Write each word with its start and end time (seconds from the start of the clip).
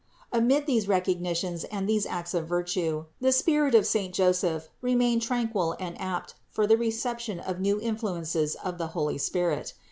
Amid 0.33 0.65
these 0.65 0.87
recogni 0.87 1.35
tions 1.35 1.63
and 1.65 1.87
these 1.87 2.07
acts 2.07 2.33
of 2.33 2.47
virtue, 2.47 3.05
the 3.19 3.31
spirit 3.31 3.75
of 3.75 3.85
saint 3.85 4.15
Joseph 4.15 4.67
remained 4.81 5.21
tranquil 5.21 5.75
and 5.79 5.95
apt 6.01 6.33
for 6.49 6.65
the 6.65 6.75
reception 6.75 7.39
of 7.39 7.59
new 7.61 7.77
in 7.77 7.97
fluences 7.97 8.55
of 8.63 8.79
the 8.79 8.87
holy 8.97 9.19
Spirit. 9.19 9.75